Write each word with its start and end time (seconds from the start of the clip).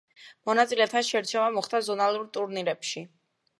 მონაწილეთა 0.49 1.01
შერჩევა 1.09 1.51
მოხდა 1.59 1.83
ზონალურ 1.91 2.27
ტურნირებში. 2.39 3.07